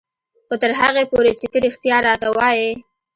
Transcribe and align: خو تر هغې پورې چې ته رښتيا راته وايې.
خو 0.47 0.53
تر 0.61 0.71
هغې 0.79 1.03
پورې 1.11 1.31
چې 1.39 1.45
ته 1.51 1.57
رښتيا 1.65 1.97
راته 2.07 2.27
وايې. 2.37 2.71